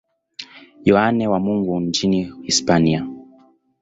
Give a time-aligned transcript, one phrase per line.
[0.85, 3.07] Yohane wa Mungu nchini Hispania.